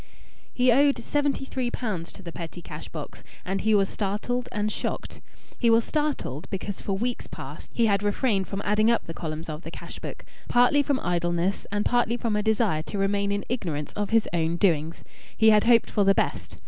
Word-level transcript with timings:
He 0.51 0.71
owed 0.71 0.97
seventy 0.97 1.45
three 1.45 1.69
pounds 1.69 2.11
to 2.13 2.23
the 2.23 2.31
petty 2.31 2.59
cash 2.63 2.89
box, 2.89 3.23
and 3.45 3.61
he 3.61 3.75
was 3.75 3.87
startled 3.87 4.49
and 4.51 4.71
shocked. 4.71 5.21
He 5.59 5.69
was 5.69 5.85
startled 5.85 6.49
because 6.49 6.81
for 6.81 6.93
weeks 6.97 7.27
past 7.27 7.69
he 7.71 7.85
had 7.85 8.01
refrained 8.01 8.47
from 8.47 8.63
adding 8.65 8.89
up 8.89 9.03
the 9.05 9.13
columns 9.13 9.47
of 9.47 9.61
the 9.61 9.69
cash 9.69 9.99
book 9.99 10.25
partly 10.47 10.81
from 10.81 10.99
idleness 11.01 11.67
and 11.71 11.85
partly 11.85 12.17
from 12.17 12.35
a 12.35 12.41
desire 12.41 12.81
to 12.81 12.97
remain 12.97 13.31
in 13.31 13.45
ignorance 13.47 13.93
of 13.93 14.09
his 14.09 14.27
own 14.33 14.55
doings. 14.57 15.03
He 15.37 15.51
had 15.51 15.65
hoped 15.65 15.91
for 15.91 16.03
the 16.03 16.15
best. 16.15 16.57